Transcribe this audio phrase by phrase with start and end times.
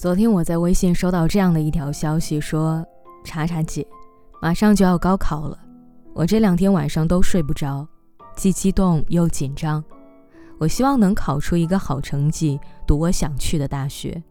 [0.00, 2.82] 昨天我在微信收到这样的一条消息，说
[3.22, 3.86] ：“查查姐，
[4.40, 5.58] 马上就要高考了，
[6.14, 7.86] 我这两天晚上都睡不着，
[8.34, 9.84] 既激动又紧张。
[10.58, 14.24] 我希望能考出一个好成绩，读我想去的大学，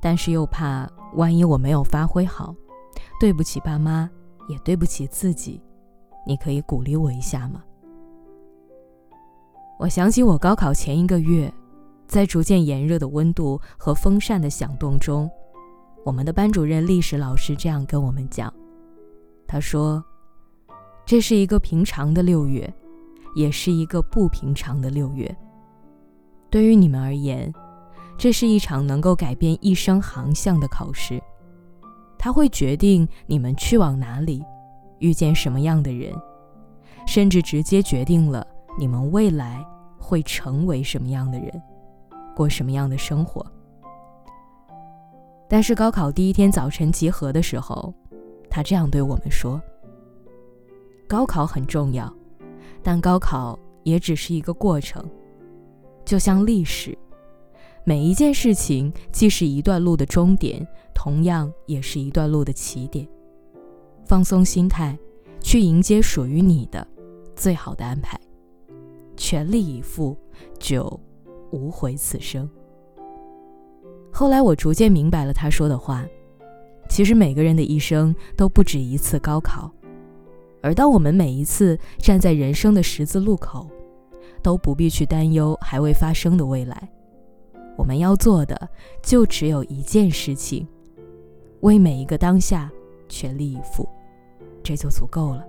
[0.00, 2.52] 但是又怕万一我没有发挥好，
[3.20, 4.10] 对不起爸妈，
[4.48, 5.62] 也对不起自己。
[6.26, 7.62] 你可以鼓励我一下吗？”
[9.78, 11.54] 我想起我高考前一个月。
[12.06, 15.30] 在逐渐炎热的温度和风扇的响动中，
[16.04, 18.52] 我们的班主任历史老师这样跟我们讲
[19.46, 20.02] ：“他说，
[21.04, 22.72] 这是一个平常的六月，
[23.34, 25.36] 也是一个不平常的六月。
[26.48, 27.52] 对于你们而言，
[28.16, 31.20] 这是一场能够改变一生航向的考试，
[32.16, 34.42] 它会决定你们去往哪里，
[35.00, 36.14] 遇见什么样的人，
[37.06, 38.46] 甚至直接决定了
[38.78, 39.62] 你们未来
[39.98, 41.62] 会成为什么样的人。”
[42.36, 43.44] 过什么样的生活？
[45.48, 47.94] 但是高考第一天早晨集合的时候，
[48.50, 49.58] 他这样对我们说
[51.08, 52.14] ：“高考很重要，
[52.82, 55.02] 但高考也只是一个过程，
[56.04, 56.96] 就像历史，
[57.84, 63.08] 每一件事情既是一段路的终点，同样也是一段路的起点。
[64.04, 64.98] 放松心态，
[65.40, 66.86] 去迎接属于你的
[67.34, 68.20] 最好的安排，
[69.16, 70.14] 全力以赴，
[70.58, 71.00] 就。”
[71.50, 72.48] 无悔此生。
[74.12, 76.06] 后来我逐渐明白了他说的话，
[76.88, 79.70] 其实每个人的一生都不止一次高考，
[80.62, 83.68] 而当我们每一次站在人生的十字路口，
[84.42, 86.88] 都不必去担忧还未发生的未来。
[87.76, 88.68] 我们要做的
[89.02, 90.66] 就只有一件事情：
[91.60, 92.70] 为每一个当下
[93.08, 93.86] 全力以赴，
[94.62, 95.44] 这就足够了。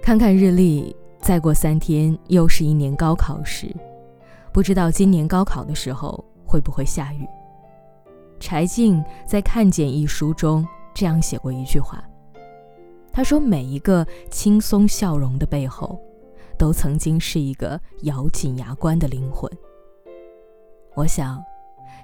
[0.00, 0.94] 看看日历。
[1.22, 3.72] 再过三天，又是一年高考时，
[4.52, 7.24] 不知道今年高考的时候会不会下雨。
[8.40, 12.02] 柴静在《看见》一书中这样写过一句话，
[13.12, 15.96] 他说：“每一个轻松笑容的背后，
[16.58, 19.48] 都曾经是一个咬紧牙关的灵魂。”
[20.96, 21.40] 我想，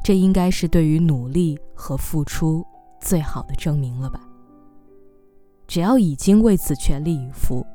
[0.04, 2.65] 这应该是对于努力和付出
[3.00, 4.21] 最好的证明了吧。
[5.66, 7.66] 只要已经为此全力以赴。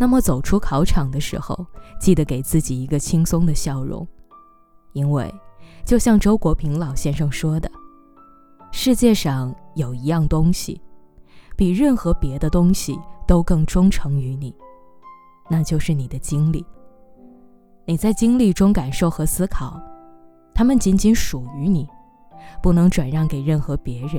[0.00, 1.54] 那么走出考场的时候，
[2.00, 4.08] 记得给自己一个轻松的笑容，
[4.94, 5.30] 因为
[5.84, 7.70] 就像周国平老先生说的，
[8.72, 10.80] 世界上有一样东西，
[11.54, 14.56] 比任何别的东西都更忠诚于你，
[15.50, 16.64] 那就是你的经历。
[17.84, 19.78] 你在经历中感受和思考，
[20.54, 21.86] 它们仅仅属于你，
[22.62, 24.18] 不能转让给任何别人。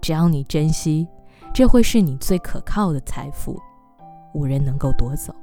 [0.00, 1.06] 只要你珍惜，
[1.54, 3.56] 这会是你最可靠的财富。
[4.34, 5.34] 无人能够夺走。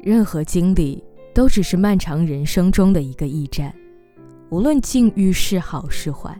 [0.00, 1.02] 任何经历
[1.34, 3.74] 都只是漫长人生中的一个驿站，
[4.50, 6.38] 无论境遇是好是坏，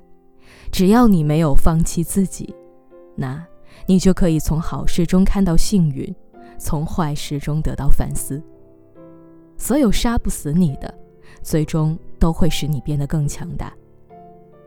[0.70, 2.54] 只要你没有放弃自己，
[3.16, 3.42] 那
[3.86, 6.14] 你就可以从好事中看到幸运，
[6.58, 8.42] 从坏事中得到反思。
[9.56, 10.92] 所有杀不死你的，
[11.42, 13.72] 最终都会使你变得更强大。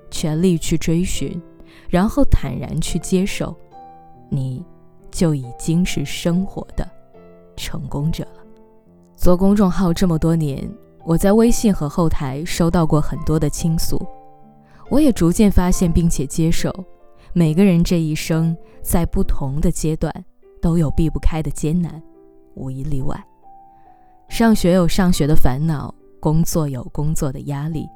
[0.10, 1.40] 全力去追寻，
[1.90, 3.56] 然后坦然去接受，
[4.30, 4.66] 你。
[5.18, 6.88] 就已经是生活的
[7.56, 8.44] 成功者了。
[9.16, 10.70] 做公众号这么多年，
[11.04, 14.00] 我在微信和后台收到过很多的倾诉，
[14.92, 16.72] 我也逐渐发现并且接受，
[17.34, 20.14] 每个人这一生在不同的阶段
[20.62, 22.00] 都有避不开的艰难，
[22.54, 23.20] 无一例外。
[24.30, 27.88] 上学有上学的烦恼，工作有工作的压力，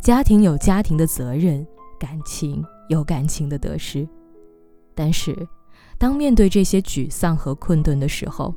[0.00, 1.64] 家庭有家庭的责任，
[1.96, 4.04] 感情有感情的得失，
[4.96, 5.32] 但是。
[5.98, 8.54] 当面对这些沮丧和困顿的时候，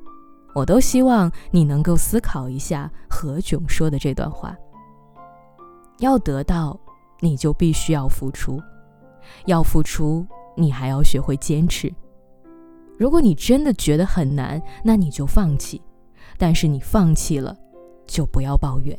[0.53, 4.55] 我都希望你能够思考一下何炅说的这段话：
[5.99, 6.79] 要得到，
[7.21, 8.57] 你就必须要付出；
[9.45, 10.25] 要付出，
[10.57, 11.93] 你还要学会坚持。
[12.97, 15.79] 如果你真的觉得很难，那你就放弃；
[16.37, 17.55] 但是你放弃了，
[18.05, 18.97] 就不要抱怨。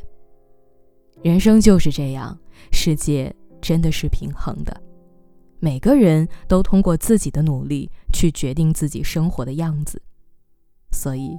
[1.23, 2.39] 人生就是这样，
[2.73, 4.75] 世界真的是平衡的。
[5.59, 7.91] 每个人都通过自己的努力
[8.21, 10.03] 去决定自己生活的样子，
[10.93, 11.39] 所以，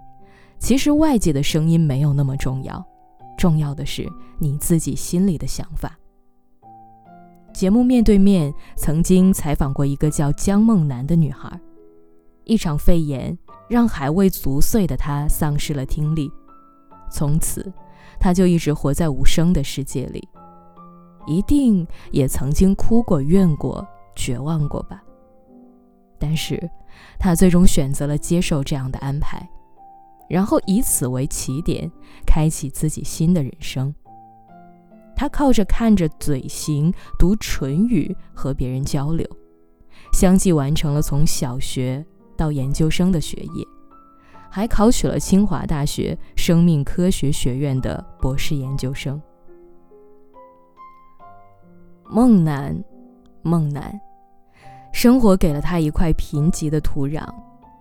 [0.58, 2.84] 其实外界的声音没有那么重要，
[3.38, 5.96] 重要的是你自己心里的想法。
[7.54, 11.62] 节目面对面曾经采访过一个叫江梦楠的女孩，
[12.46, 13.38] 一场肺炎
[13.70, 16.32] 让还未足岁的她丧失了听力，
[17.12, 17.72] 从此，
[18.20, 20.28] 她就一直活在无声的世界里，
[21.28, 23.88] 一定也曾经哭过、怨过。
[24.16, 25.04] 绝望过吧，
[26.22, 26.70] 但是，
[27.18, 29.50] 他最终选择了接受这样的安排，
[30.30, 31.92] 然后以此为起点，
[32.28, 33.94] 开启自己新的人生。
[35.16, 39.28] 他靠着看着嘴型读唇语和别人交流，
[40.14, 42.06] 相继完成了从小学
[42.38, 43.66] 到研究生的学业，
[44.50, 49.20] 还考取了清华大学生命科学学院的博士研究生。
[52.10, 52.84] 梦楠，
[53.42, 54.00] 梦楠，
[55.02, 57.28] 生活给了他一块贫瘠的土壤，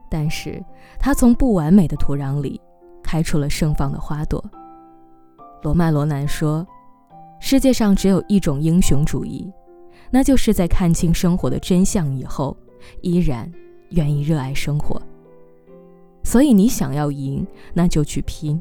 [0.09, 0.59] 但是
[0.99, 2.59] 他从不完美的土壤里
[3.03, 4.43] 开出了盛放的花朵。
[5.63, 6.67] 罗曼·罗兰说
[7.39, 9.53] ：“世界上只有一种英雄主义，
[10.09, 12.57] 那就是在看清生活的真相以后，
[13.03, 13.53] 依然
[13.91, 14.99] 愿意热爱生活。
[16.25, 18.59] 所以，你想要赢，那就去拼。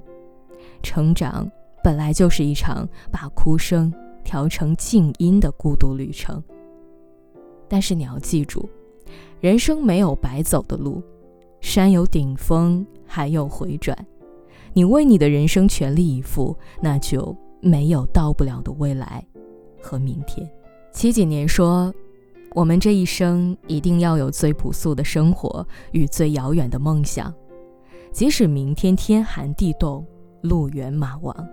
[0.83, 1.49] 成长
[1.81, 3.89] 本来就是一场把哭声。”
[4.21, 6.43] 调成静音的孤独旅程。
[7.69, 8.67] 但是你要记住，
[9.39, 11.01] 人生没有白走的路，
[11.61, 13.97] 山有顶峰，还有回转。
[14.73, 19.25] 你为你的人生全力以赴，那就没有到不了的未来
[19.81, 20.49] 和明天。
[20.91, 21.93] 七几年说
[22.55, 27.33] ：“我们这一生一定要有最朴素的生活与最遥远的梦想，
[28.11, 30.05] 即使明天天寒地冻，
[30.41, 31.47] 路远马亡。”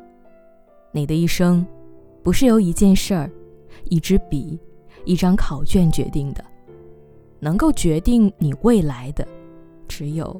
[0.92, 1.66] 你的一生。
[2.22, 3.30] 不是由一件事儿、
[3.84, 4.58] 一支笔、
[5.06, 6.44] 一张考卷决定的，
[7.40, 9.26] 能够决定你未来的，
[9.88, 10.38] 只有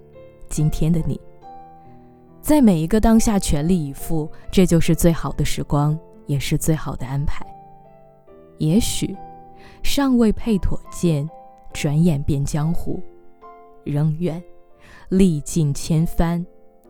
[0.51, 1.19] 今天的你。
[2.43, 7.47] 在每一个当下全力以赴，这就是最好的时光，也是最好的安排。
[8.59, 9.17] 也许
[9.83, 11.29] 尚未配妥剑，
[11.73, 13.01] 转眼变江湖。
[13.85, 14.43] 仍愿
[15.11, 16.45] 历尽千帆，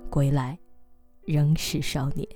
[0.09, 0.59] 归来
[1.27, 2.27] 仍是少年。